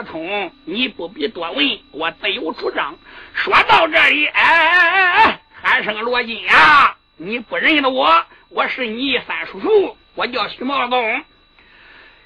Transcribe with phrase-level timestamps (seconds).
[0.00, 2.96] 罗通，你不必多问，我自有主张。
[3.34, 11.22] 说到这里，哎哎哎哎，喊声罗金呀，你不认得我，我是你三叔叔，我叫徐茂公。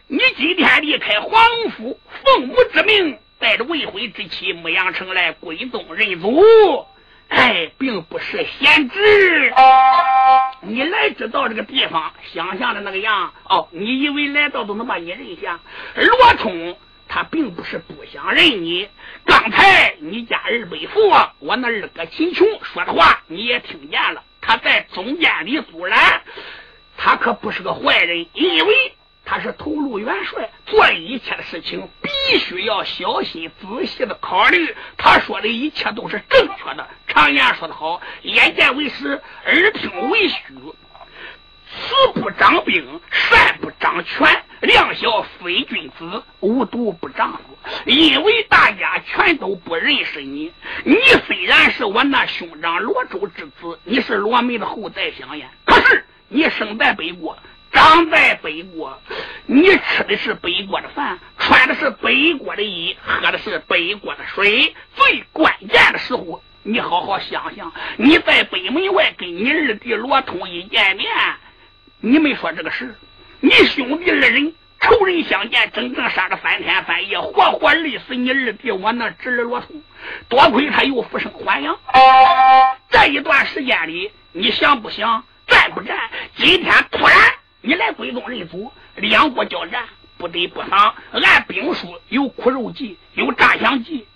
[0.07, 1.43] 你今天离开皇
[1.77, 6.45] 府，奉母之命，带着未婚之妻牧羊城来归宗认祖。
[7.29, 9.53] 哎，并不是闲职。
[10.61, 15.59] 你来知道这个地方，想象的那个样哦，你以为来到都能把你认下？
[15.97, 16.77] 罗通
[17.09, 18.89] 他并不是不想认你。
[19.25, 21.01] 刚才你家二伯父，
[21.39, 24.23] 我那二哥秦琼说的话，你也听见了。
[24.41, 26.23] 他在中间里阻拦，
[26.97, 28.95] 他可不是个坏人，因为。
[29.27, 34.77] 他是头路元帅，做一切的事情必须要小心仔细的考虑。
[34.99, 36.87] 他说的一切都是正确的。
[37.07, 40.37] 常言说得好：“眼见为实，耳听为虚。”
[41.73, 47.41] 慈不掌兵，善不掌权，两小非君子，无毒不丈夫。
[47.87, 50.53] 因为大家全都不认识你，
[50.85, 57.39] 你虽然是我那兄长罗州之子，你是罗门的后代香烟，可是你生在北国。
[57.73, 59.03] 长在北国，
[59.47, 64.73] 你吃的是北国的饭，穿的是北国的衣，喝的是北国的水。
[64.95, 71.09] 最关键的时候，你好好想想，你在北门外跟你二弟罗通一见面，
[71.99, 72.95] 你没说这个事。
[73.45, 79.83] 你兄弟二人仇人相见，整整杀了三天三夜，活活累死你二弟我那侄儿罗通。
[80.31, 81.79] 多亏他又复生还阳，
[82.89, 85.95] 这一段时间里，你想不想战不战？
[86.37, 87.19] 今天突然。
[87.61, 89.85] 你来归宗认祖，两国交战
[90.17, 90.95] 不得不丧。
[91.13, 94.07] 按兵书有苦肉计，有诈降计，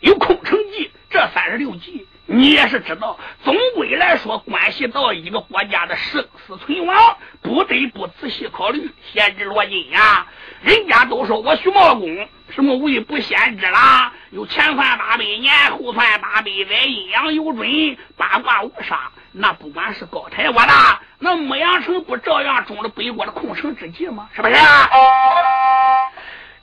[0.00, 3.18] 有空城计，这三十六计你也是知道。
[3.42, 8.88] 总归来说，关系到一个国家的生死存亡，不得不仔细考虑。
[9.12, 10.26] 先知罗金呀，
[10.62, 19.10] 人家都说我徐茂公什么未不先知啦，有前算八百年，后算八百载，阴阳有准，八卦无杀。
[19.32, 20.72] 那不管是高台我的，
[21.18, 24.28] 那牧羊城不照样中了北国的空城之计吗？
[24.34, 24.54] 是不是？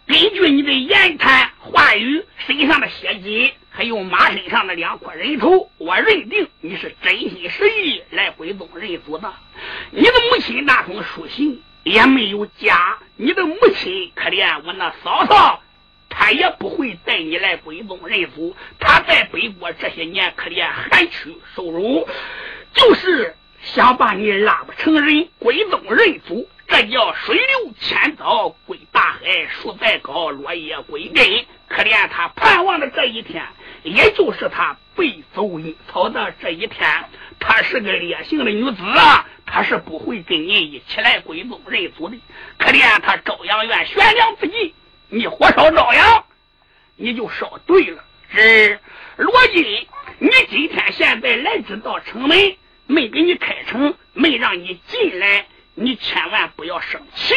[0.08, 9.34] 根据你的言谈话语、身上的血迹，还有马身上的两块人头，我认定你是真心实意来归宗认祖的。
[9.92, 15.62] 你的母亲那封书信也没有假，你的母亲可怜我那嫂嫂。
[16.10, 18.56] 她也不会带你来归宗认祖。
[18.80, 22.08] 她在北国这些年，可怜寒屈受辱，
[22.74, 26.48] 就是想把你拉不成人，归宗认祖。
[26.68, 31.26] 这叫水流千遭归大海，树再高落叶归根。
[31.68, 33.44] 可怜他盼望的这一天，
[33.84, 37.06] 也就是他被走阴曹的这一天。
[37.40, 42.18] 她是个烈性的女子啊，她是不会跟你一起来归宗认祖的。
[42.58, 44.74] 可怜他朝阳院悬梁自尽。
[45.10, 46.26] 你火烧朝阳，
[46.96, 48.04] 你就烧对了。
[48.30, 48.80] 是
[49.16, 49.64] 罗金，
[50.20, 52.56] 你今天现在来至到城门，
[52.88, 55.46] 没给你开城，没让你进来，
[55.80, 57.36] 你千万不要生气。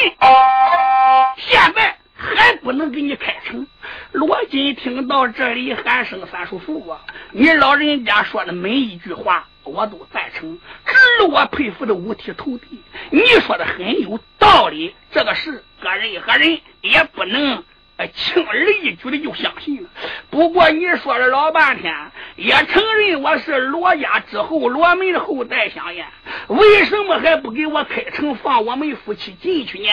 [1.36, 3.66] 现在还不能给你开城。
[4.12, 7.00] 罗金听到这里，喊声三叔父啊！
[7.32, 12.82] 你老人家说的每一句话，我都赞成，值得我佩服的五体投地。
[13.10, 17.62] 你说的很有道理，这个事，个人和人也不能
[18.08, 19.88] 轻而易举的就相信了。
[20.30, 21.94] 不过你说了老半天，
[22.36, 26.06] 也承认我是罗家之后罗门的后代香烟，
[26.48, 29.92] 为什么还不给我开城，放我们夫妻进去呢？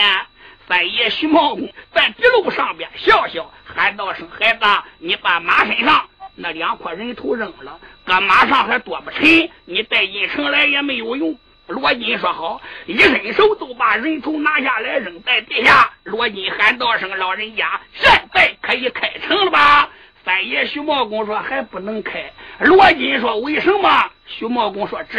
[0.66, 4.66] 三爷徐茂公在地路上边笑笑，喊道声：“孩子，
[4.98, 11.38] 你把马身上那两块人头扔了，搁马上还多不沉，你带进城来也没有用。”
[11.68, 15.90] 罗金说：“好。”一伸手就把人头拿下来扔在地下。
[16.04, 19.88] 罗金喊道声：“老人家，现在可以开城了吧？”
[20.24, 25.18] 三爷徐茂公说：“还不能开。”罗金说：“为什么？”徐茂公说：“侄，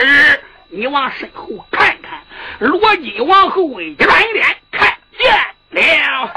[0.69, 2.21] 你往身后看看。”
[2.59, 4.89] 罗金往后一转脸看。
[5.71, 6.33] 见了，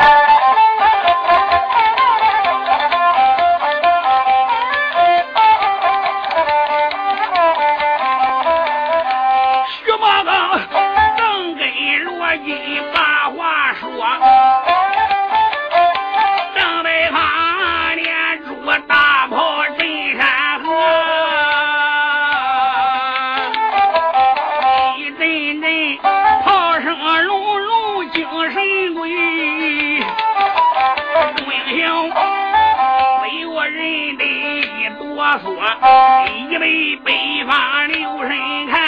[36.50, 38.81] 以为北方留神看，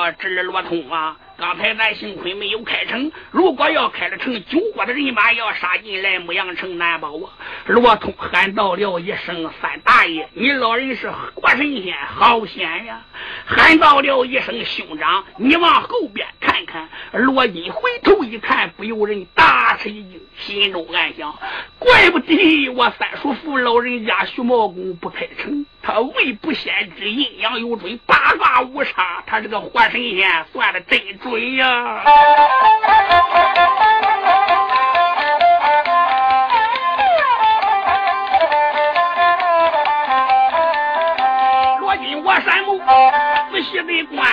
[0.00, 3.10] 公说：“侄儿罗通啊，刚才咱幸亏没有开城。
[3.30, 7.32] 如果要开了城，九国的人马要杀进来，牧羊城难保啊！”
[7.64, 13.00] 罗通喊道了一声：“三大爷，你老人是活神仙，好险呀！”
[13.46, 21.34] 喊到了一声：“兄长，你往后边看看。”罗金回头一看，不由人大吃一惊，心中暗想
[21.80, 29.24] ：“怪不得我三叔父老人家徐茂公不开城。”他未不先知阴阳有准，八卦无差。
[29.26, 32.04] 他这个活神仙算的真准呀！
[41.80, 42.78] 罗金，我山木
[43.52, 44.26] 仔细的观，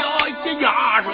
[0.00, 0.64] 叫一江
[1.04, 1.08] 水，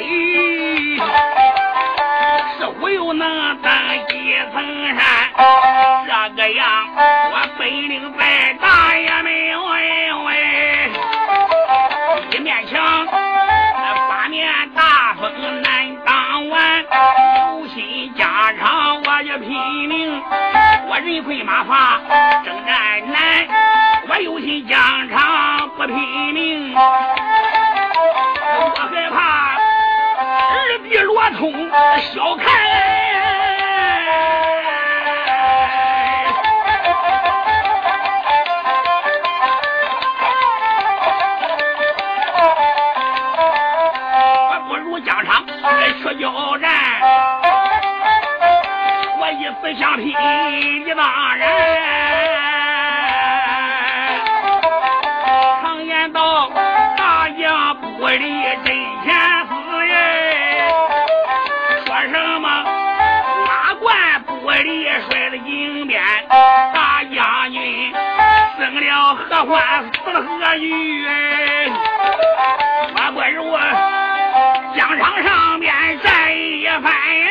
[2.59, 3.71] 是虎又能登
[4.09, 4.15] 几
[4.53, 4.55] 层
[4.97, 4.99] 山。
[6.37, 9.57] 这个样，我本领再大也没用
[10.27, 10.35] 哎！
[12.33, 13.07] 一面墙，
[14.09, 15.31] 八面大风
[15.63, 16.85] 难挡完，
[17.39, 20.23] 有心家常我也拼命。
[20.89, 22.01] 我人会马法，
[22.45, 23.47] 征战难，
[24.09, 25.97] 我有心疆场不拼
[26.35, 26.75] 命。
[27.97, 29.17] 我害怕
[30.53, 31.71] 二弟罗通
[32.15, 32.45] 小看，
[44.51, 46.25] 我不如疆场去交
[46.59, 46.65] 战。
[49.39, 50.07] 一死相拼，
[50.87, 51.96] 一当然。
[69.15, 70.67] 何欢，死了何惧？
[72.95, 73.39] 我不如
[74.77, 77.27] 疆场上面战一番呀。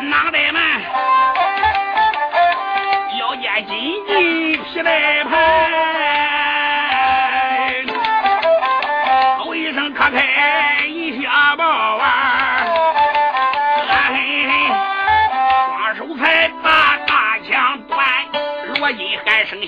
[0.00, 0.62] 脑袋们
[3.18, 3.72] 腰间紧
[4.06, 5.32] 紧皮带盘，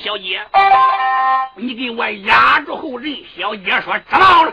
[0.02, 0.40] 小姐，
[1.56, 3.14] 你给我压住后人。
[3.36, 4.52] 小姐说知道了。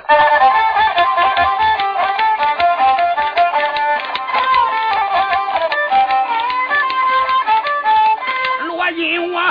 [8.66, 9.42] 罗金，我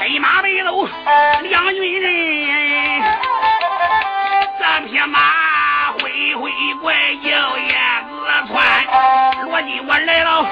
[0.00, 0.88] 黑马背走
[1.42, 3.02] 两军人，
[4.58, 7.76] 这匹马灰灰怪叫燕
[8.08, 8.14] 子
[8.50, 9.44] 窜。
[9.44, 10.48] 罗金我来了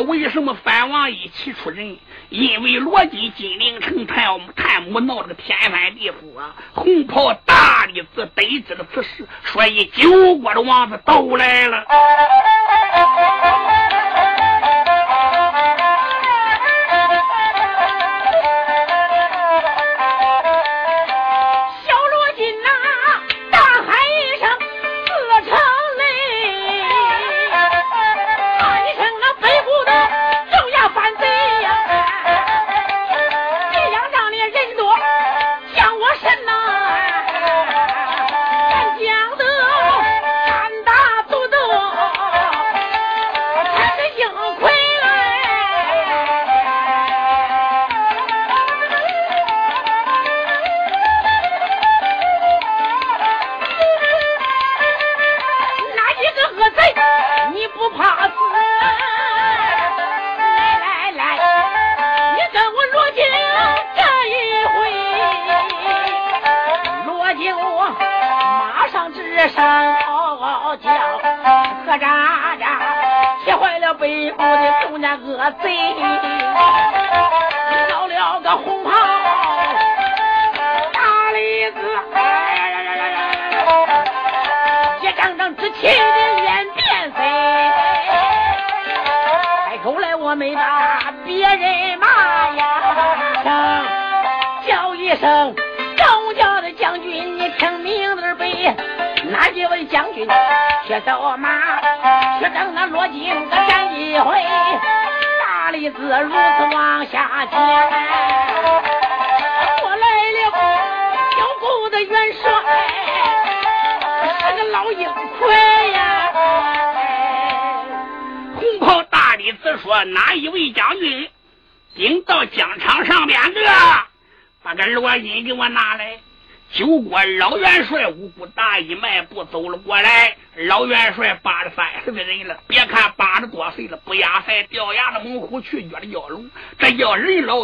[0.00, 1.96] 为什么反王一起出人？
[2.30, 6.54] 因为罗金金陵城探探母闹了个天翻地覆啊！
[6.74, 11.86] 红袍大李子得知了此事，所以九国的王子都来了。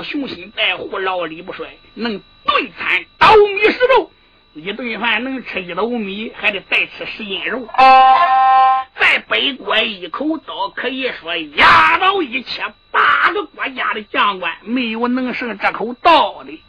[0.04, 4.11] 雄心在，虎老李不衰，能顿餐刀米食肉，
[4.54, 7.66] 一顿饭能吃一斗米，还得再吃十斤肉。
[8.99, 16.62] 在北国一口刀可以说压倒一切八个国家的将官，没有能胜这口刀的。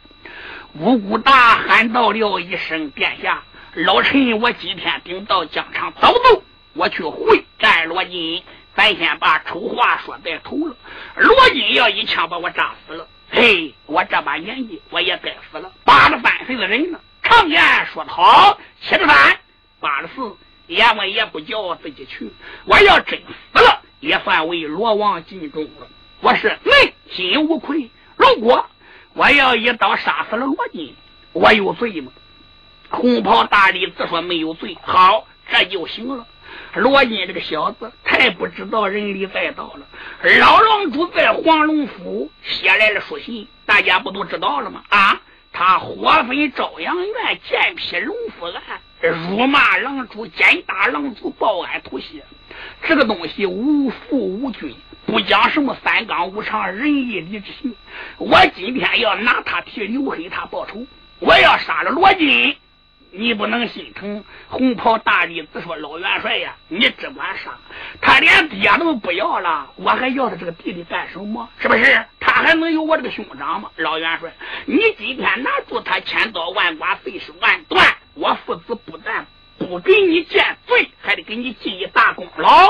[0.77, 8.43] 五谷大喊道了一声：“殿下，老臣我今天顶到疆场早走，我去会战罗金。
[8.75, 10.75] 咱先把丑话说在头了。
[11.15, 15.69] 罗金要一枪把我炸死了，嘿，我这把年纪我也该死了。
[15.83, 17.61] 八十三岁的人了，常言
[17.93, 19.37] 说得好，七十三，
[19.81, 20.37] 八十四，
[20.67, 22.31] 阎王也不叫我自己去。
[22.63, 23.19] 我要真
[23.53, 25.87] 死了，也算为罗王尽忠了。
[26.21, 27.91] 我是内心无愧。
[28.15, 28.65] 如果……
[29.13, 30.95] 我要一刀杀死了罗金，
[31.33, 32.11] 我有罪吗？
[32.89, 36.25] 红袍大李子说没有罪，好，这就行了。
[36.75, 39.87] 罗金这个小子太不知道人理在道了。
[40.39, 44.83] 老龙主在黄龙府写来了书信，大家不都知道了吗？
[44.89, 45.21] 啊，
[45.53, 52.23] 他火焚朝阳院，剑劈龙府案，辱骂狼主，奸打狼主，报案吐血。
[52.83, 54.75] 这个东西无父无君。
[55.05, 57.75] 不讲什么三纲五常、仁义礼智信，
[58.17, 60.85] 我今天要拿他替刘黑他报仇。
[61.19, 62.57] 我要杀了罗金，
[63.17, 64.23] 你不能心疼。
[64.49, 67.51] 红袍大弟子说：“老元帅呀，你只管杀，
[68.01, 71.49] 他连爹都不要了，我还要他这个弟弟干什么？
[71.59, 72.05] 是不是？
[72.19, 73.69] 他还能有我这个兄长吗？
[73.77, 74.31] 老元帅，
[74.65, 79.25] 你今天拿住他，千刀万剐，碎尸万段，我父子不但。”
[79.57, 82.69] 不给你见罪，还得给你记一大功劳。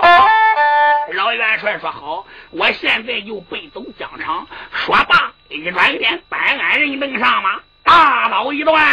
[1.16, 8.84] 老元帅说：“好，我现在就奔走疆场。”说罢，一转脸，办案人能上吗，大刀一断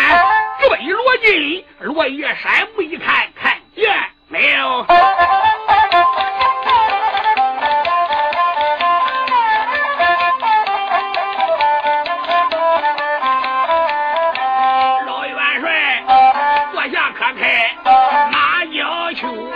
[0.61, 3.91] 坠落尽，落叶山木一看看见
[4.29, 4.87] 没有？
[15.07, 16.05] 老元帅
[16.73, 17.75] 坐下可开
[18.31, 19.52] 麻将求。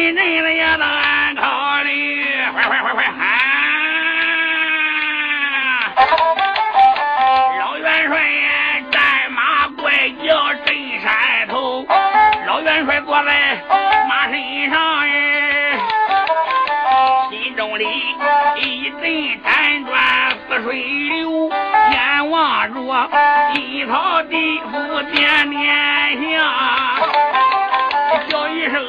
[0.00, 3.12] 一阵阵的也难考虑，快快快快喊！
[7.58, 8.18] 老元帅
[8.90, 11.86] 战马怪叫震山头，
[12.46, 13.62] 老元帅坐在
[14.08, 15.78] 马身上哎，
[17.30, 17.84] 心中里
[18.56, 19.02] 一阵
[19.44, 21.50] 辗转似水流，
[21.92, 22.80] 眼望着
[23.54, 25.60] 阴曹地府点点
[26.32, 26.40] 香，
[28.30, 28.80] 叫一声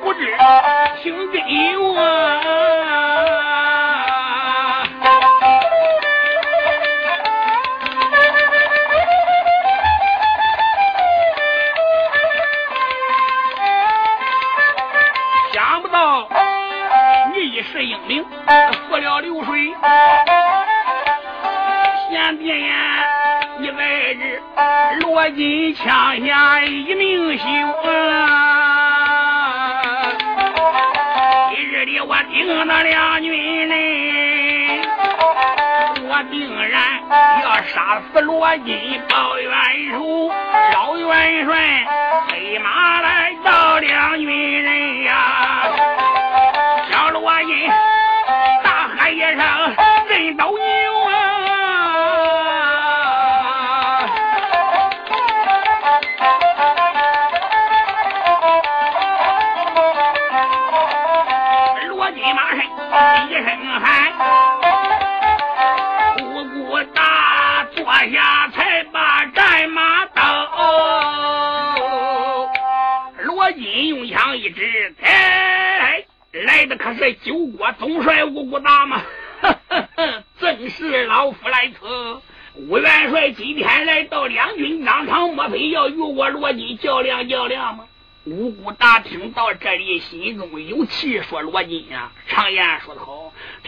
[0.00, 0.34] 不知，
[1.02, 1.40] 请跟
[1.80, 1.94] 我。
[15.52, 16.28] 想不到
[17.34, 18.24] 你一世英名，
[18.88, 19.74] 死了流水。
[22.10, 23.04] 贤弟呀，
[23.58, 24.40] 你在这
[25.00, 27.44] 罗金枪下一命休
[27.90, 28.67] 啊！
[31.78, 34.80] 这里我定那两军人，
[36.08, 37.00] 我定然
[37.44, 39.52] 要杀死罗金报冤
[39.92, 40.28] 仇。
[40.72, 41.86] 老元帅
[42.28, 45.70] 飞马来到两军人呀，
[46.90, 47.68] 小罗金
[48.64, 49.38] 大喊一声
[50.10, 50.58] ：“人都
[76.78, 79.02] 可是九国总帅五谷大吗？
[80.40, 82.20] 正是老夫来此。
[82.54, 87.84] 吴元帅今天来到两军当场，莫非要与我罗金较量较量吗？
[88.24, 93.07] 五谷大听到这里，心中有气，说：“罗金呀，常言说得好，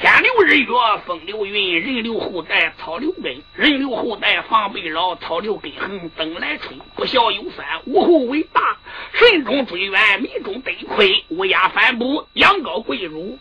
[0.01, 0.67] 天留日月，
[1.05, 3.43] 风流云，人留后代，草留根。
[3.55, 6.81] 人留后代，防备老；草留根横，等来春。
[6.97, 8.79] 不孝有三，无后为大。
[9.13, 11.23] 慎终追远，民中得亏。
[11.29, 13.39] 乌鸦反哺，羊羔跪乳。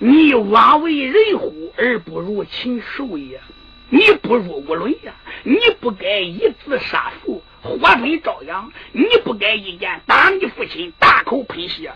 [0.00, 3.40] 你枉为人乎，而不如禽兽也。
[3.90, 5.14] 你不如无伦呀！
[5.44, 11.92] 你不该以子杀父，活分朝阳；你不该一剑打你父亲，大口喷血，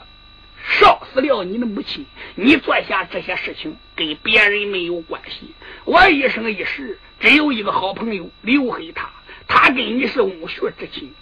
[0.66, 2.06] 烧死了你的母亲。
[2.34, 5.54] 你做下这些事情，跟别人没有关系。
[5.84, 9.10] 我一生一世只有一个好朋友刘黑他，
[9.46, 11.12] 他跟你是翁婿之亲，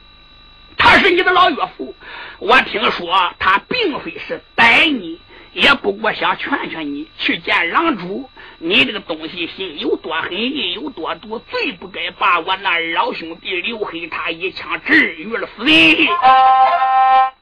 [0.77, 1.95] 他是你的老岳父。
[2.39, 5.21] 我听说他并非是逮你。
[5.53, 16.09] 也不过想劝劝你去见狼主，你这个东西心有多狠，意有多毒，最不该把我那老兄弟刘黑他一枪置于了死地。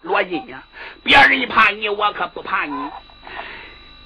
[0.02, 0.64] 罗金呀，
[1.04, 2.90] 别人怕你，我可不怕你。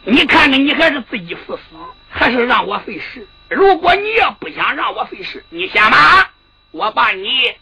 [0.04, 1.62] 你看看，你还是自己赴死，
[2.10, 3.26] 还是让我费事？
[3.48, 6.28] 如果你要不想让我费事，你先马，
[6.72, 7.52] 我把你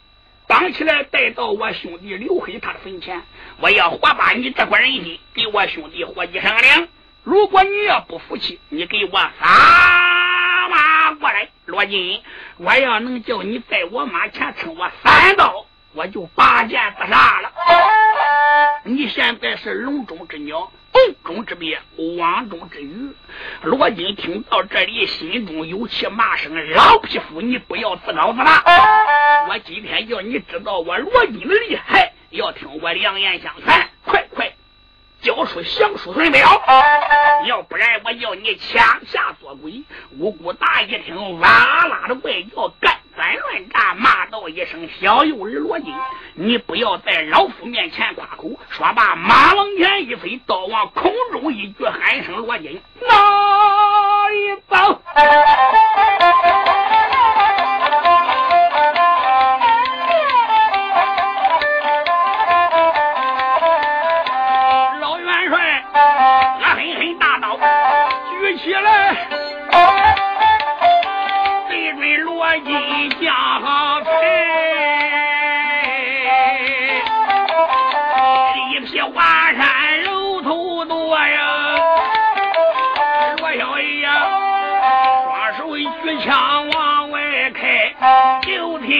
[0.46, 3.22] 绑起来带到我兄弟刘黑他的坟前。
[3.59, 6.88] 我要活把你这块人心给我兄弟活计商量。
[7.22, 12.20] 如果你要不服气，你给我撒马过来，罗金，
[12.57, 17.52] 我要能叫你在我马前撑我三刀，我就拔剑自杀了。
[18.85, 21.78] 你现在是笼中之鸟，瓮中之鳖，
[22.18, 23.12] 网中之鱼。
[23.62, 28.62] 罗金听到这里，心中有气，骂声：“老匹夫，你不要自高自大！
[29.48, 34.50] 我今天叫你知道我罗金的厉害。”要听我良言相劝，快快
[35.20, 36.62] 交出降书存表，
[37.46, 39.82] 要不然我叫你枪下做鬼！
[40.18, 41.48] 五谷大一听，哇
[41.87, 45.92] 啦的怪叫，干三乱炸，骂道一声：“小幼儿罗金，
[46.35, 55.03] 你不要在老夫面前夸口！”说罢，马龙拳一飞，刀往空中一举，喊声：“罗金，哪里走？”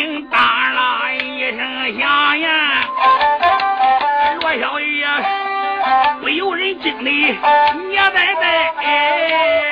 [0.03, 2.89] 听当啷一声响呀！
[4.41, 5.07] 罗小爷呀，
[6.21, 6.63] 不由人。
[6.63, 7.11] 人惊的
[7.91, 9.72] 娘呆呆。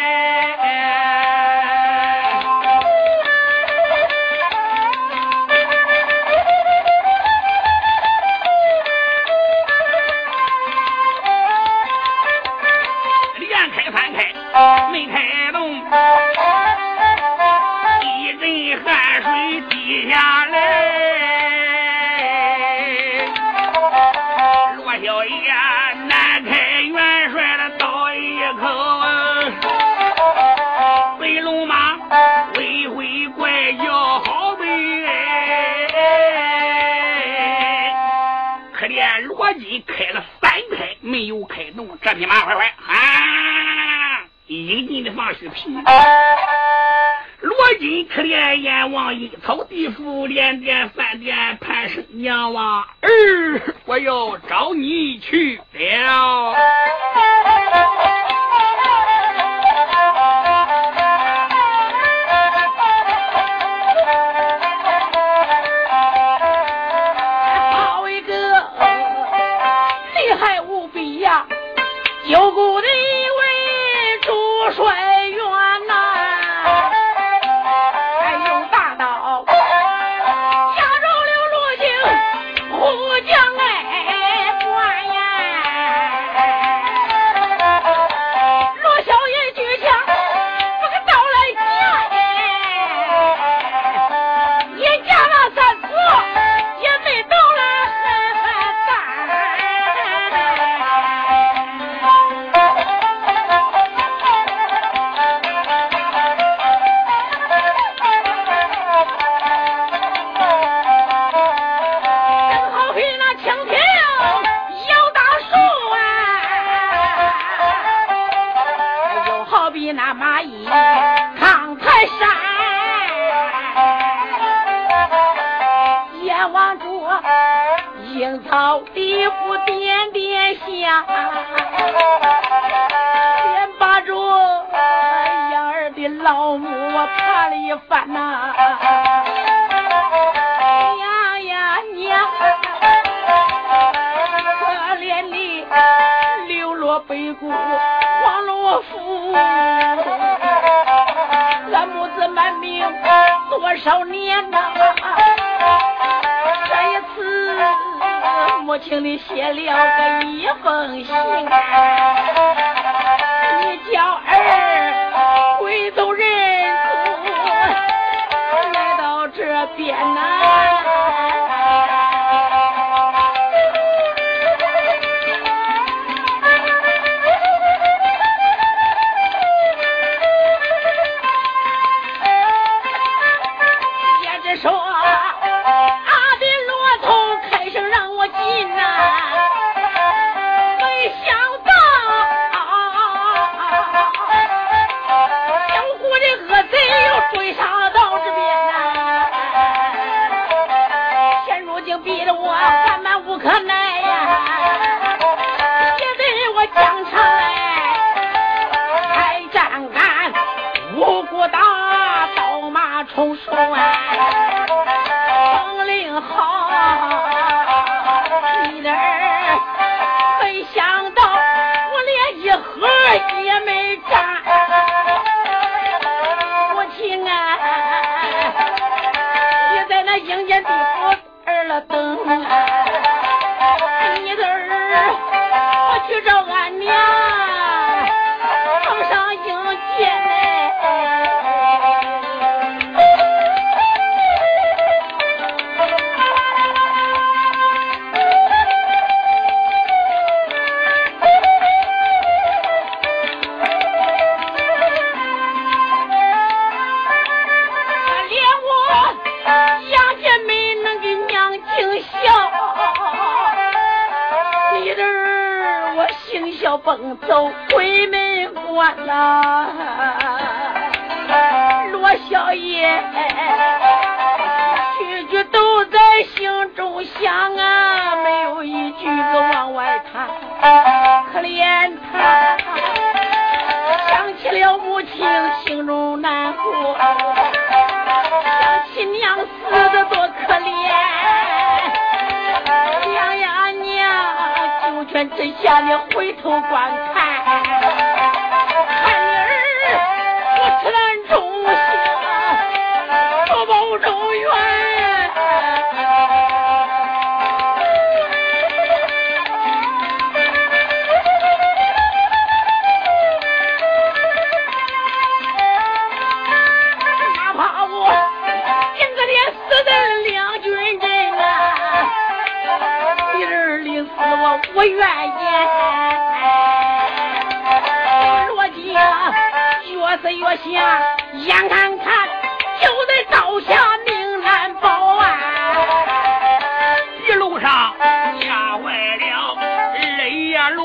[42.11, 44.27] 这匹马快快啊！
[44.49, 45.71] 一进的放血皮。
[47.41, 56.53] 罗金可怜阎王阴曹地府连殿饭店潘生娘娃儿，我要找你去了。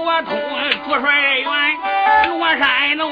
[0.05, 0.29] 我出
[0.85, 1.49] 主帅员，
[2.29, 3.11] 罗山乱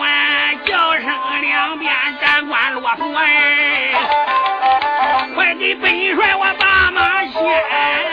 [0.63, 1.06] 叫声
[1.41, 3.12] 两边战关啰嗦，
[5.34, 8.12] 快给本帅我把马牵。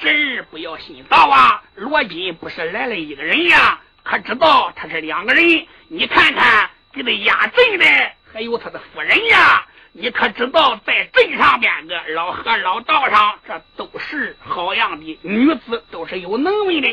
[0.00, 1.62] 侄儿不要心躁啊。
[1.74, 5.66] 罗金不是来了一个人呀可知道他是两个人。
[5.88, 7.84] 你看看给他压阵的
[8.32, 16.88] 还有他的夫人呀你可知道在镇上边个老河老道上这都是好样的女子都是有能为的。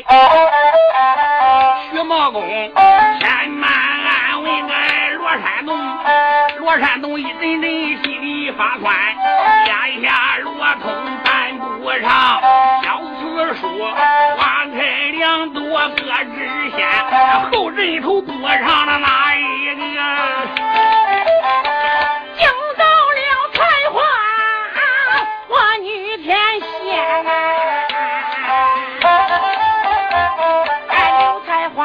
[1.90, 5.76] 徐茂公千万安慰俺罗山东，
[6.58, 7.70] 罗山东，一阵阵
[8.02, 8.96] 心里发宽，
[9.66, 10.50] 压下罗
[10.82, 10.90] 通
[11.22, 12.40] 赶不上，
[12.82, 13.68] 小四叔
[14.38, 14.80] 花开
[15.12, 16.88] 两朵各枝先，
[17.52, 20.00] 后人头多上了哪一个？
[22.38, 23.20] 惊到了
[23.52, 23.58] 彩
[23.92, 24.00] 花，
[25.48, 26.96] 我女天仙，
[30.88, 31.78] 爱柳彩花。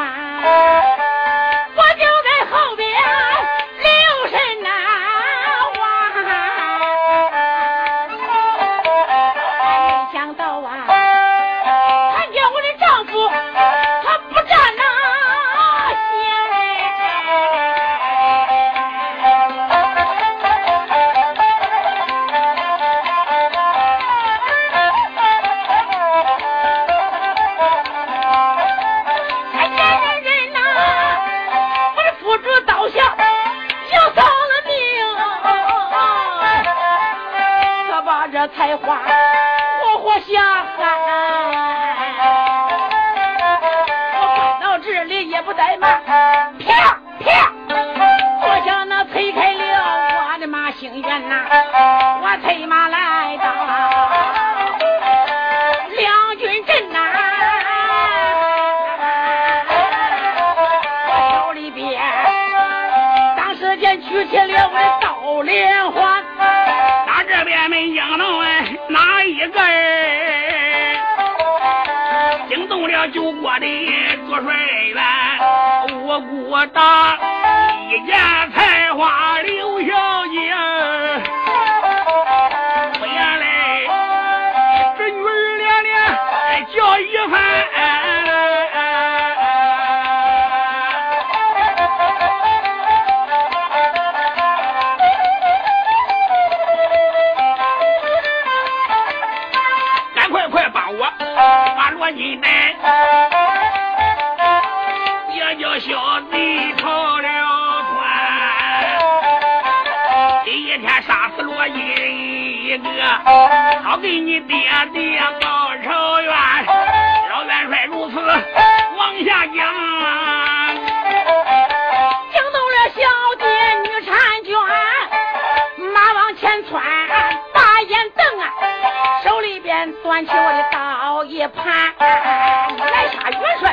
[130.16, 133.70] 端起我的刀一盘来杀元帅，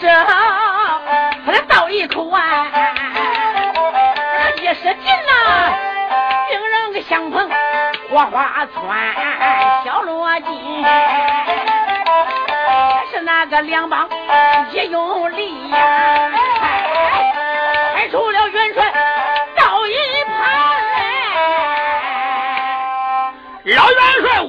[0.00, 0.08] 这
[1.44, 5.74] 他倒一口啊，他一使劲呐，
[6.48, 7.46] 兵人个相碰
[8.08, 9.14] 火花窜，
[9.84, 10.82] 小罗金
[13.12, 14.08] 是那个两帮
[14.70, 16.30] 一用力呀，
[17.96, 18.90] 开出了元帅
[19.58, 19.94] 倒一
[20.24, 20.40] 盘，
[23.76, 24.40] 老元帅。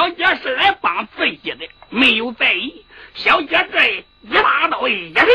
[0.00, 2.86] 小姐是来帮自己的，没有在意。
[3.12, 3.86] 小姐这
[4.22, 5.26] 一大刀一扔，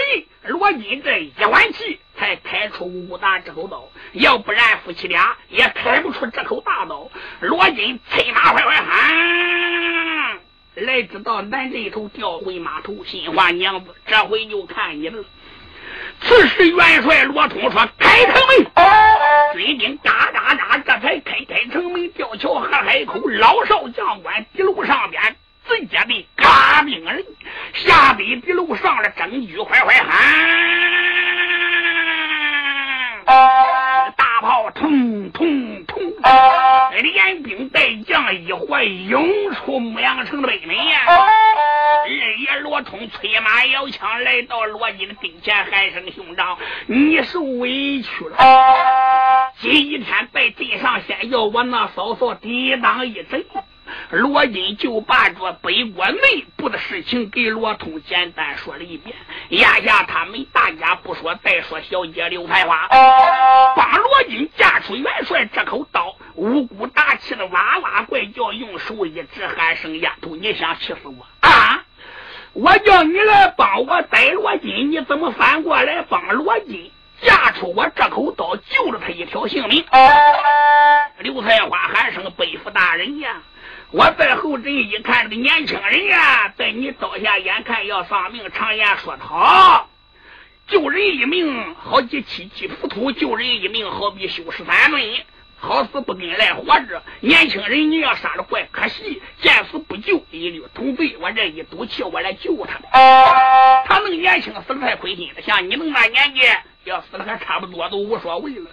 [0.48, 7.12] 罗金这一弯气才开出武大这口刀，要不然夫妻俩也开不出这口大刀。
[7.42, 10.40] 罗金催马快快喊，
[10.74, 15.24] 来知道南镇头调回码头，新华娘子这回就看你了。
[16.22, 17.88] 此时元帅罗通说
[51.66, 53.46] ：“那嫂嫂抵挡一阵。”
[54.10, 59.16] 罗金就把这北国内部的事情给罗通简单说了一遍。
[59.50, 62.88] 眼下他们大家不说，再说小姐刘才华，
[63.76, 71.84] 帮罗金架出元帅这口刀，无辜大气的哇哇怪叫，用手一指，喊声：“丫头，你想气死我啊！
[72.54, 79.86] 我叫你来帮我逮罗金，你怎么反过来帮罗金架出我这口刀，救了他一条性命？”
[81.20, 83.42] 刘才华喊声：“北府大人呀！”
[83.92, 88.52] 我在后阵一看，这个年轻人呀，在你刀下眼看要丧命。
[88.52, 89.90] 常言说得好，
[90.68, 95.02] 救人一命好比七七浮屠，救人一命好比修十三论。
[95.58, 101.16] 好死不跟来活着，年轻人你要杀了怪可惜，见死不救一律同罪。
[101.22, 102.78] 我这一赌气，我来救他。
[103.86, 106.42] 他能年轻死的太亏心了，像你那么大年纪，
[106.86, 108.70] 要死了还差不多都无所谓了。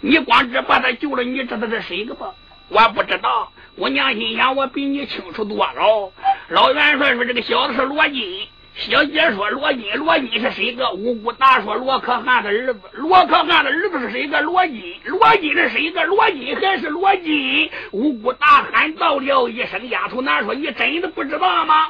[0.00, 2.24] 你光只把他救了，你知道这谁个不？
[2.68, 3.52] 我不知道。
[3.76, 6.12] 我娘心想，我比你清楚多了。
[6.48, 14.40] 老元帅说：“这个小子是罗金。”小姐说：“罗金，罗金是谁个？”五姑大说：“罗可汗的儿子。”罗可汗的儿子是谁个？
[14.40, 14.94] 罗金。
[15.04, 16.04] 罗金是谁个？
[16.04, 17.70] 罗金还是罗金？
[17.92, 21.88] 五姑大喊道了一声：“丫头，难说，你真的不知道吗？”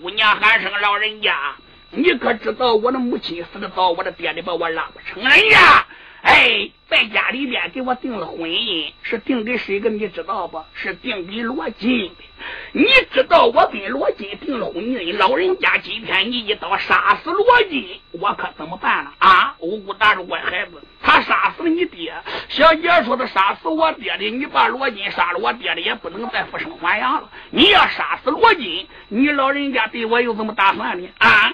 [0.00, 1.54] 姑娘喊声：“老人家，
[1.96, 5.86] 你可知道我的母亲死的早，我的爹爹把我拉不成人呀？”
[6.24, 9.90] 哎，在家里边给我定了婚姻，是定给谁个？
[9.90, 10.64] 你知道不？
[10.72, 12.24] 是定给罗金的。
[12.72, 19.54] 你知道我跟罗金定了婚姻，老人家今天你一刀杀死罗金，我可怎么办了啊？
[19.58, 22.14] 五姑大着乖孩子，他杀死你爹。
[22.48, 27.28] 小姐说他杀死我爹的，你把罗金杀了，我爹的也不能再复生还阳了。
[27.50, 31.06] 你要杀死罗金，你老人家对我有什么打算呢？
[31.18, 31.52] 啊？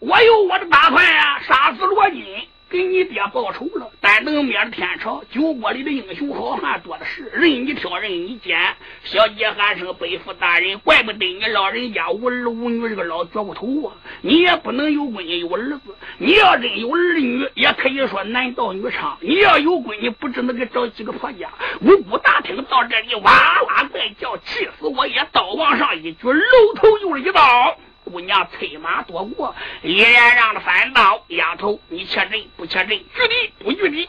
[0.00, 2.24] 我有我的打算呀，杀死罗金。
[2.70, 8.58] 给你爹报仇了，但等灭了天朝，酒窝里的英雄好汉多的是，任你挑，任你拣。
[9.04, 13.96] 小姐喊声背负大人，怪不得你老人家无儿无女这个老倔骨头啊！
[14.20, 19.14] 你也不能有闺女有儿子，你要真有儿女，也可以说男盗女娼。
[19.20, 21.48] 你要有闺女，不知能给找几个婆家。
[21.80, 25.26] 无辜大听到这里，哇哇怪叫，气死我也！
[25.32, 27.78] 刀往上一举，楼头又是一刀。
[28.08, 32.88] 姑娘催马躲过，依然让他翻道：“丫头，你确认不确认？
[32.88, 34.08] 据地不据地？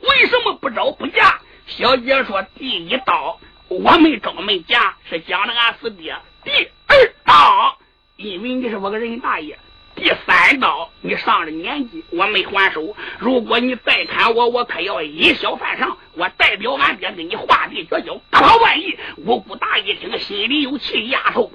[0.00, 6.16] 为什么不招不嫁？”小姐说：“第一刀我没招没嫁，是讲的俺死爹。
[6.44, 6.50] 第
[6.86, 7.76] 二刀，
[8.16, 9.58] 因为你是我个人大爷。
[9.94, 12.96] 第三刀，你上了年纪，我没还手。
[13.18, 15.98] 如果你再砍我，我可要以小犯上。
[16.14, 18.18] 我代表俺爹跟你画地绝交。
[18.30, 18.96] 可万一！
[19.26, 21.52] 我姑大一听，心里有气，丫头。”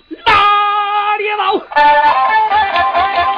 [1.24, 3.33] 哪里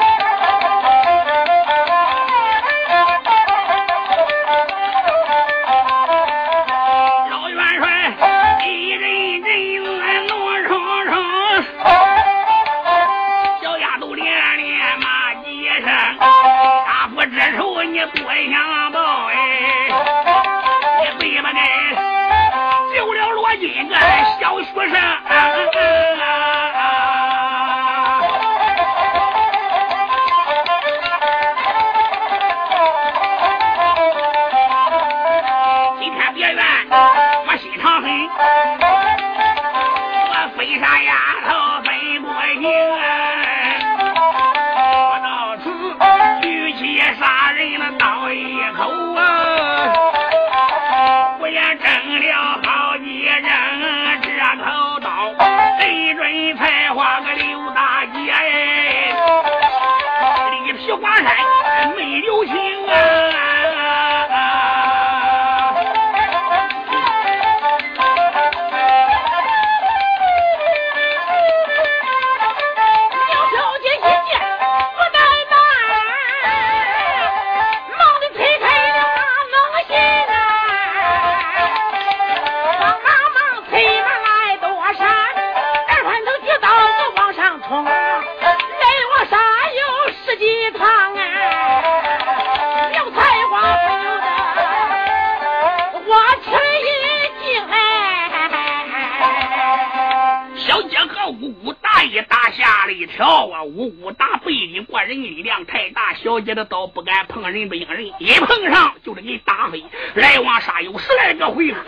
[107.55, 109.83] 人不应人，一碰上就得给打飞。
[110.15, 111.84] 来往杀有十来个回合。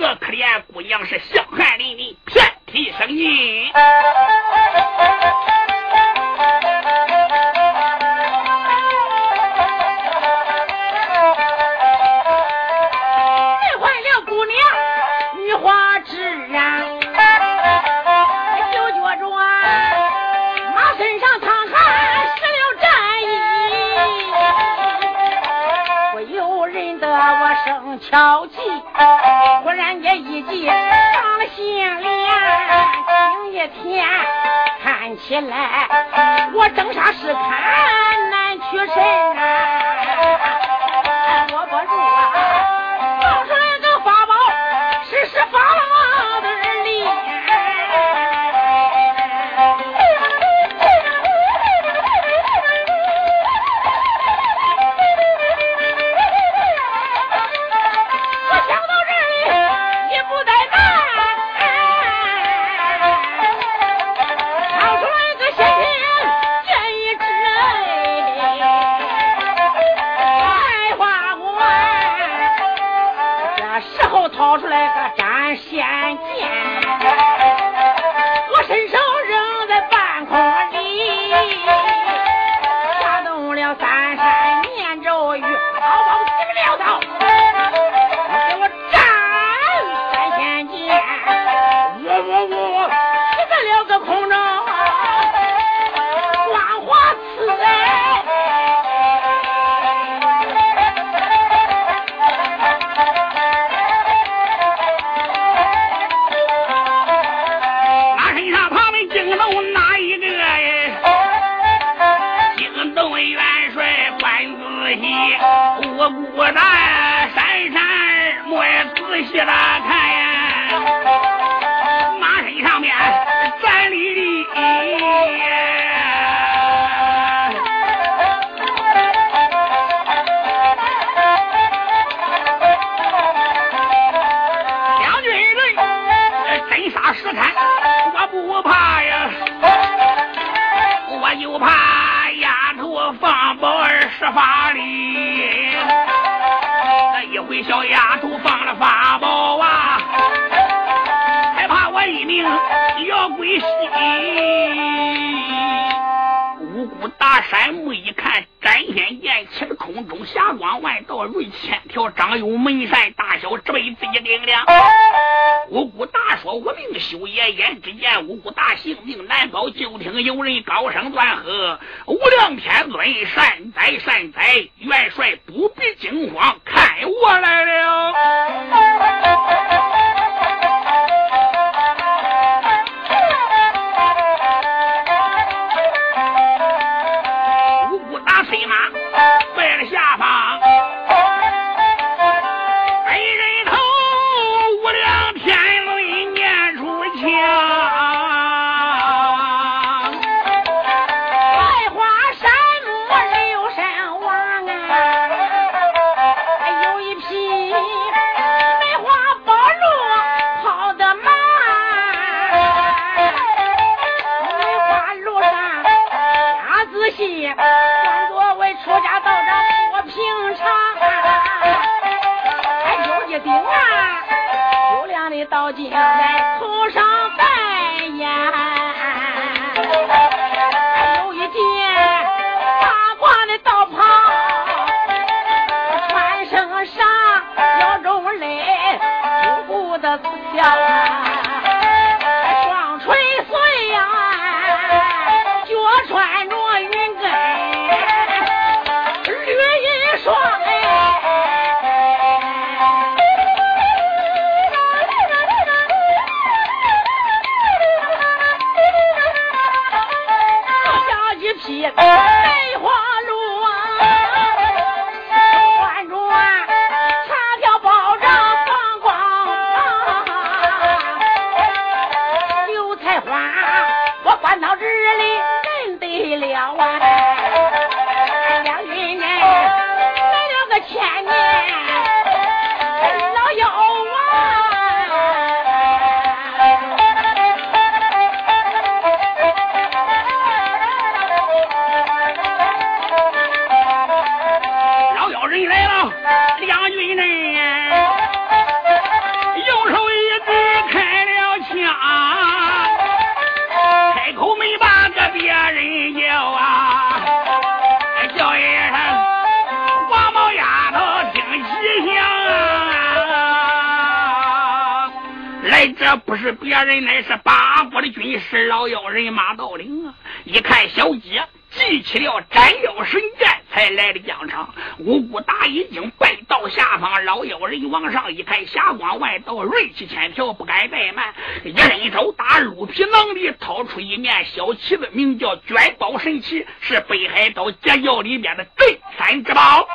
[315.67, 320.13] 来者不是别人，乃是八国的军师老妖人马道陵啊！
[320.45, 321.43] 一看小姐。
[321.69, 324.73] 记起了斩妖神剑，才来的疆场。
[324.99, 331.33] 五谷大已经拜到下方，老妖人往上一看，霞光万道，锐气千条，不敢怠慢。
[331.65, 339.85] 一伸手，打鹿皮囊里掏出一面小旗子，名叫卷宝神旗，是北海道截教里面的镇山之宝。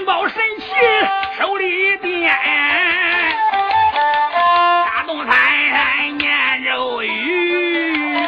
[0.00, 0.64] 三宝神器
[1.38, 2.34] 手里边，
[4.86, 8.26] 大东山念咒语，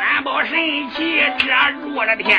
[0.00, 1.46] 三宝神器遮
[1.80, 2.36] 住了天，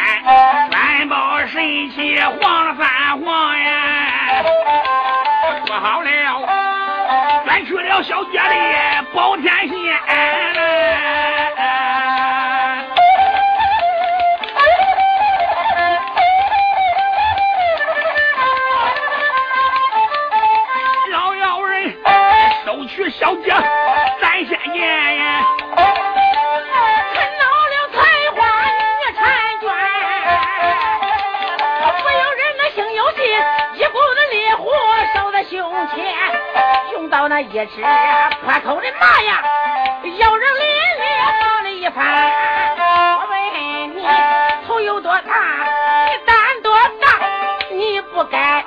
[0.69, 4.43] 三宝神器晃了三晃呀，
[5.65, 6.09] 说好了，
[7.47, 9.88] 咱去了小姐的包天线。
[37.51, 39.43] 一只破口的马呀，
[40.19, 40.67] 要人连
[40.99, 41.09] 连
[41.41, 42.05] 忙了一番。
[43.17, 43.33] 我问
[43.95, 44.05] 你
[44.67, 45.33] 头有多大，
[46.05, 46.71] 你胆多
[47.01, 47.07] 大？
[47.71, 48.63] 你不该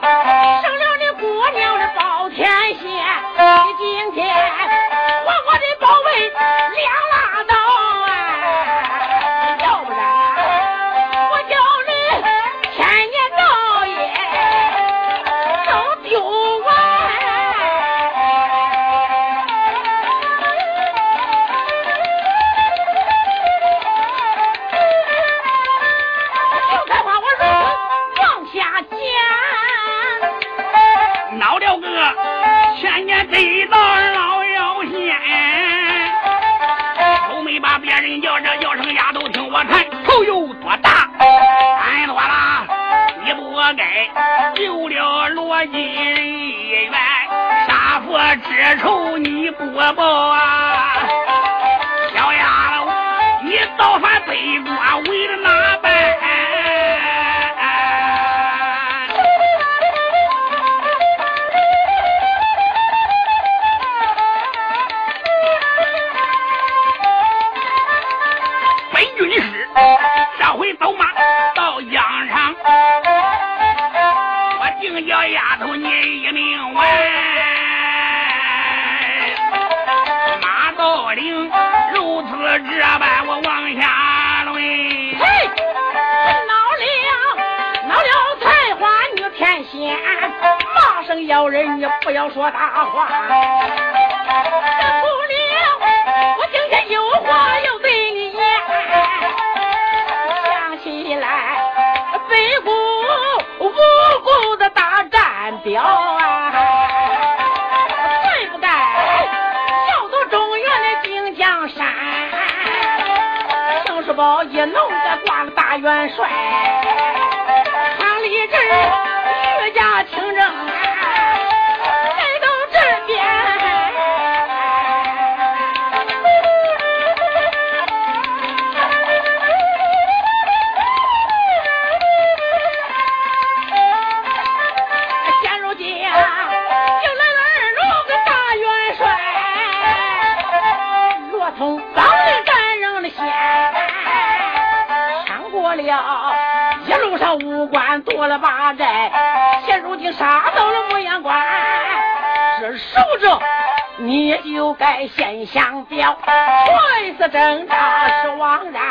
[155.46, 158.82] 相表，坏死挣扎是枉然。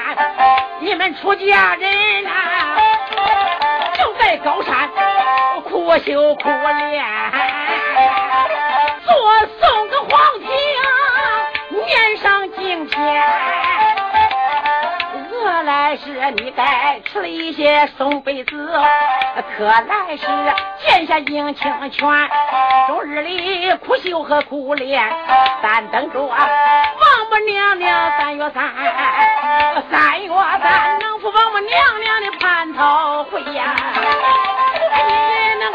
[0.80, 2.30] 你们出家人呐，
[3.98, 4.90] 就在高山
[5.64, 7.06] 苦修苦练，
[9.06, 9.14] 做
[9.60, 10.50] 送个皇庭，
[11.86, 13.24] 面上金钱。
[15.64, 18.74] 来时你该吃了一些松贝子，
[19.56, 20.26] 可来时
[21.20, 22.30] 迎清泉，
[22.88, 25.04] 终日里苦修和苦练，
[25.62, 26.38] 但等着王
[27.30, 28.64] 母娘娘三月三，
[29.92, 30.30] 三月
[30.62, 33.76] 三能赴王母娘娘的蟠桃会呀，
[34.74, 35.72] 你能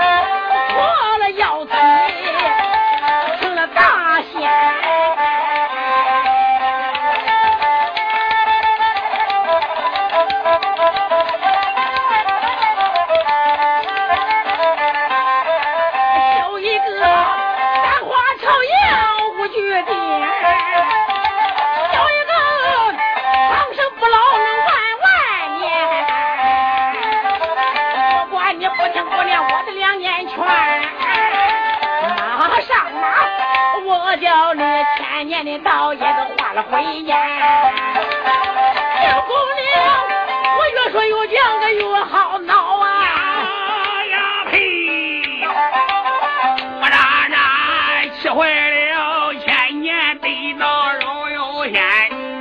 [34.17, 34.63] 叫你
[34.97, 37.17] 千年的道也都化了灰烟。
[39.27, 39.79] 公了，
[40.57, 42.85] 我越说越讲个越好闹啊！
[44.11, 44.15] 呀
[44.51, 44.57] 呸！
[46.81, 46.97] 我让
[47.29, 47.35] 人
[48.21, 48.37] 气坏
[48.91, 50.65] 了，千年得道
[51.01, 51.83] 饶有仙，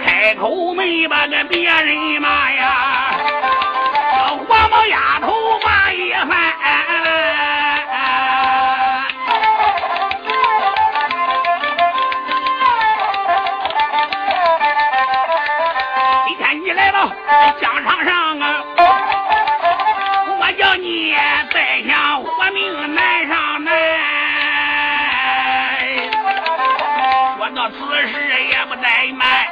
[0.03, 2.74] 开口没把个别人骂呀，
[17.59, 18.63] 疆场上啊，
[20.39, 21.13] 我叫你
[21.53, 23.73] 再想活命难上难。
[27.39, 27.75] 我到此
[28.07, 28.13] 时
[28.45, 29.44] 也不怠慢，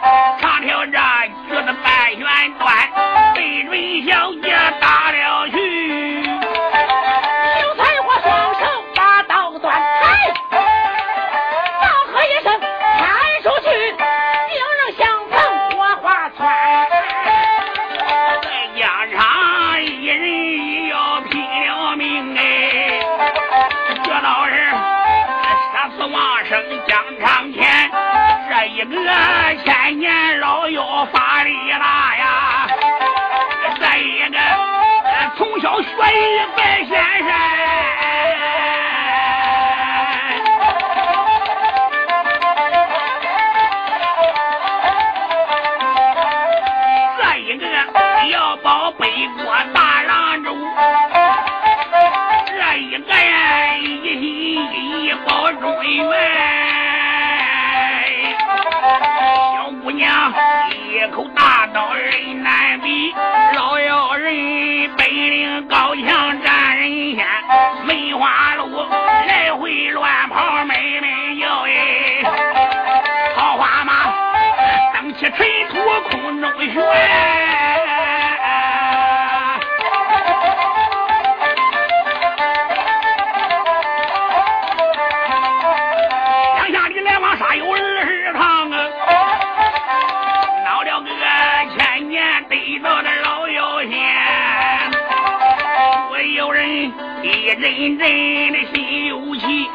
[97.59, 99.69] 人人的心有气，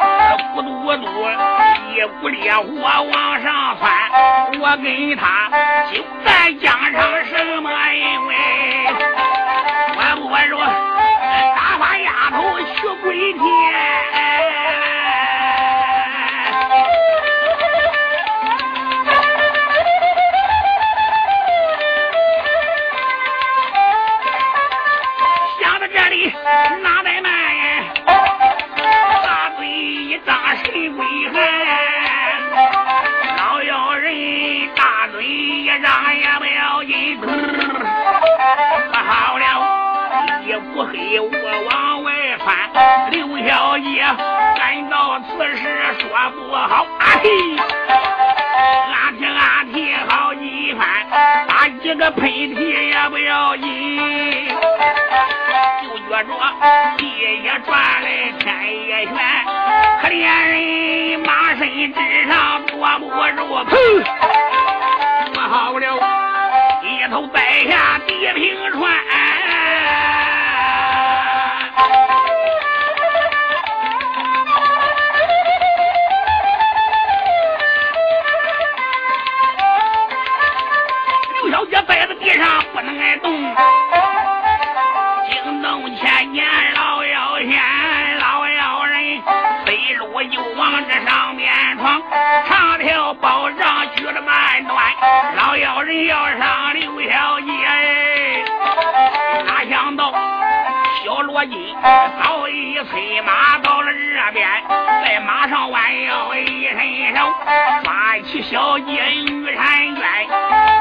[0.55, 1.07] 咕嘟咕嘟，
[1.95, 3.91] 一股烈火往上窜。
[4.61, 5.49] 我跟他
[5.93, 8.35] 就在讲上什么因为？
[9.95, 10.59] 我不说
[11.55, 13.78] 打发丫头去鬼天。
[40.85, 41.31] 黑雾
[41.71, 42.57] 往外窜。
[43.11, 44.05] 刘小姐
[44.57, 45.63] 感到此事
[46.01, 47.29] 说不好，啊嘿，
[48.93, 50.87] 俺听俺听好几番，
[51.49, 52.59] 打几个喷嚏
[52.89, 53.67] 也不要紧。
[55.83, 56.31] 就觉着
[56.97, 57.01] 地
[57.43, 58.47] 也转来，天
[58.87, 59.15] 也旋，
[60.03, 61.99] 可怜人马身之
[62.29, 63.73] 上坐不住，砰！
[65.35, 65.85] 说好了，
[66.83, 68.93] 一头栽下地平川。
[81.35, 83.31] 刘小姐摆在地上不能挨动，
[85.31, 87.61] 惊动千年老妖仙。
[88.19, 89.23] 老妖人
[89.65, 92.03] 飞落就往这上面闯，
[92.49, 94.93] 长条包上锯了半段。
[95.37, 97.88] 老妖人要上刘小姐。
[101.39, 101.77] 小罗金
[102.21, 104.49] 早已催马到了这边，
[105.05, 107.33] 在马上弯腰一伸手，
[107.85, 110.03] 抓起小姐玉婵娟，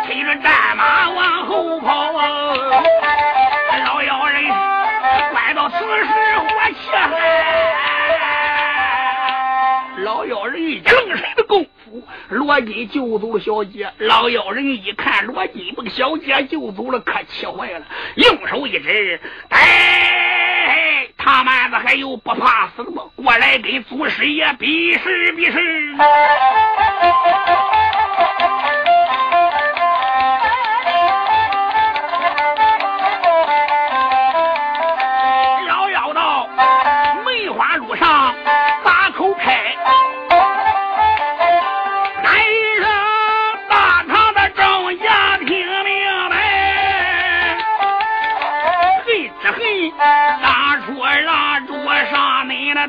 [0.08, 2.56] 推着战马往后跑啊。
[3.86, 4.46] 老妖人
[5.32, 5.86] 怪到此时
[6.40, 6.90] 我气
[10.04, 11.64] 老妖人冷水的功，
[12.48, 13.92] 罗金救走了小姐。
[13.98, 17.86] 老妖人一看罗金把小姐救走了，可气坏了，
[18.16, 19.20] 用手一指
[19.52, 23.04] ：“哎，他妈的还有不怕死的吗？
[23.18, 25.60] 过来给祖师爷比试比试！”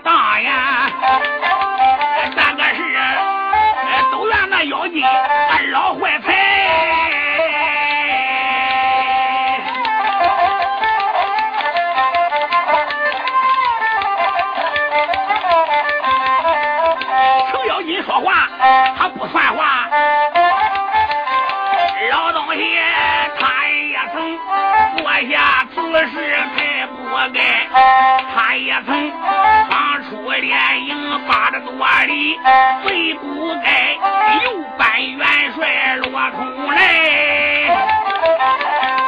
[0.01, 0.91] 大呀，
[2.31, 2.83] 这个是
[4.13, 6.27] 都怨那妖精二老坏财。
[17.51, 18.49] 程咬金说话，
[18.97, 19.88] 他不算话。
[24.97, 25.77] 做下此
[26.09, 26.15] 事，
[26.57, 26.97] 才不
[27.35, 27.37] 该。
[28.35, 28.89] 他也曾
[29.69, 31.71] 闯出连营八十多
[32.07, 32.39] 里，
[32.85, 33.97] 最不该
[34.45, 36.39] 又扮元帅罗通
[36.73, 36.79] 来。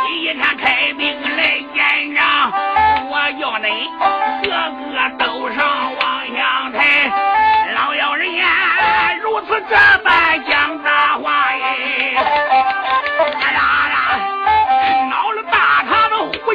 [0.09, 1.01] 一天开兵
[1.37, 1.41] 来
[1.75, 2.53] 见仗，
[3.09, 3.67] 我要恁
[4.43, 4.49] 个
[4.93, 5.25] 个都
[5.55, 5.59] 上
[5.97, 6.01] 望
[6.37, 6.79] 乡台。
[7.75, 8.45] 老妖人呀，
[9.23, 9.75] 如此这
[10.05, 11.10] 般讲大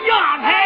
[0.07, 0.64] 呀呸。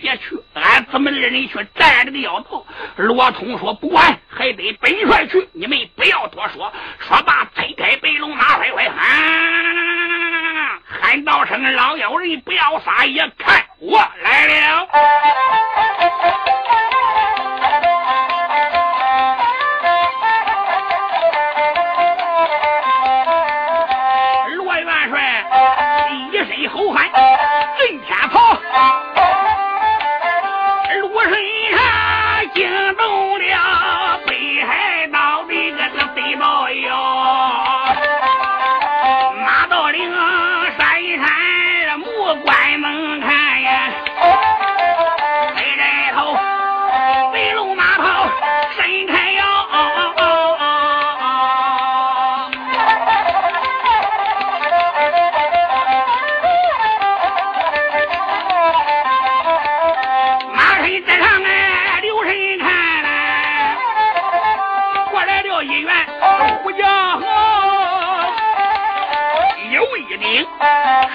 [0.00, 2.64] 别去，俺姊妹二人去占这个妖道。”
[2.96, 5.26] 罗通说：“不管，还得本帅，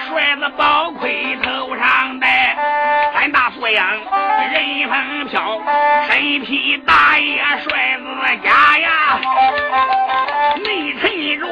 [0.08, 2.56] 帅子宝盔头上戴，
[3.14, 5.60] 三大素样人风飘，
[6.08, 8.04] 身披大叶帅子
[8.44, 9.18] 甲呀，
[10.62, 11.46] 内衬着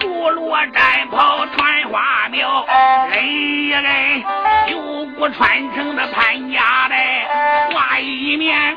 [0.00, 2.66] 素罗战袍穿花苗，
[3.10, 4.22] 人呀人
[4.68, 7.26] 九股传承的潘家带，
[7.72, 8.76] 挂一面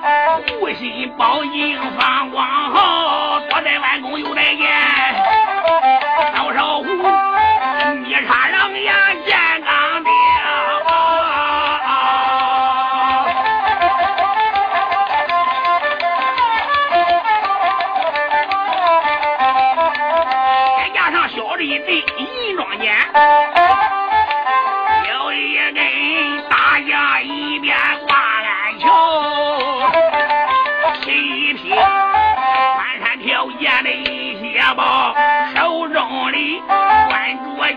[0.60, 4.70] 护心宝镜放光好，左在弯弓右戴剑，
[6.36, 6.88] 刀手虎
[8.12, 9.51] 一插狼牙剑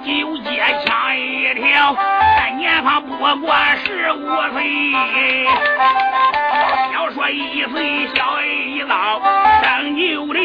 [0.04, 1.96] 九节枪一条，
[2.36, 4.18] 但年方不过十五
[4.52, 5.46] 岁。
[6.92, 9.20] 要说一岁小一老，
[9.62, 10.38] 生就的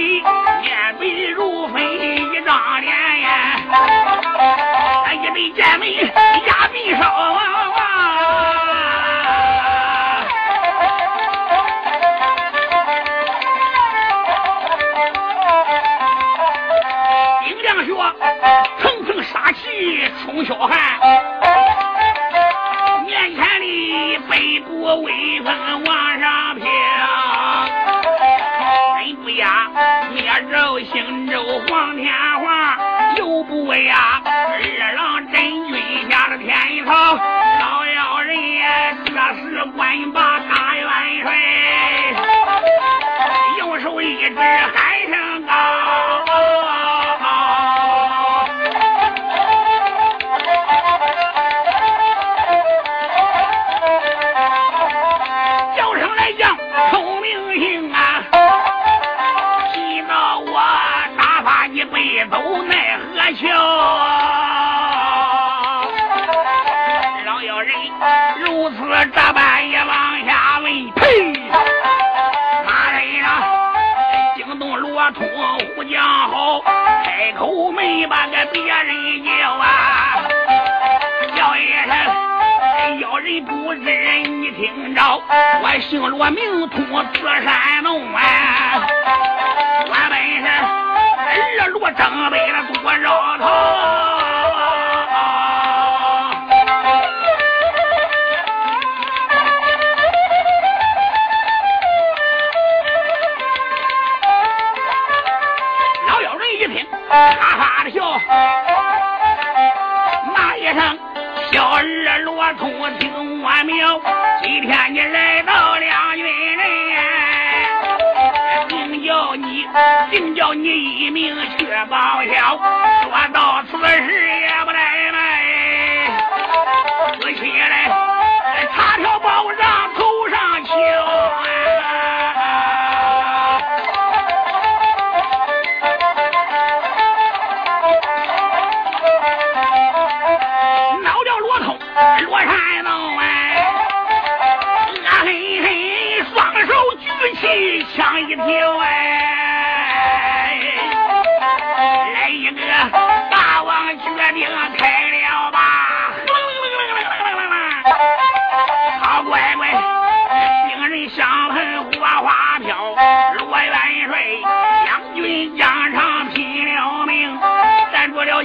[0.61, 1.05] 面白
[1.35, 3.27] 如粉一张脸呀，
[5.05, 7.03] 那一对剑眉压鬓梢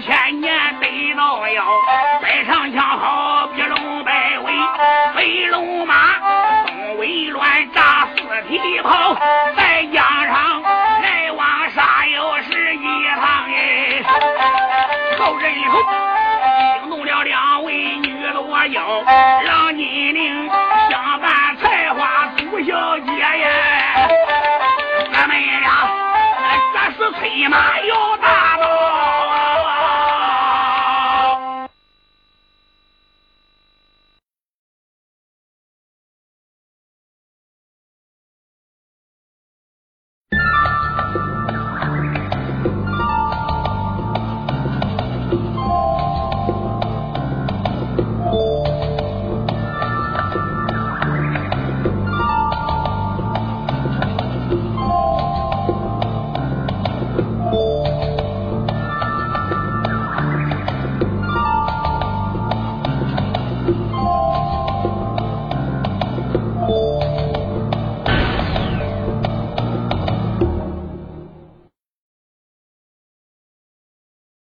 [0.04, 1.64] 千年得老妖，
[2.20, 4.52] 摆上枪好比龙摆尾，
[5.14, 5.94] 飞龙马，
[6.66, 9.14] 东尾乱扎四蹄跑，
[9.56, 10.60] 再加上
[11.00, 14.02] 来往杀又是一趟哎，
[15.18, 15.82] 后人后
[16.82, 19.02] 惊动了两位女罗妖，
[19.42, 20.50] 让金铃
[20.90, 24.08] 相伴才花朱小姐呀，
[25.10, 25.88] 咱们俩
[26.74, 28.43] 这是催马要打。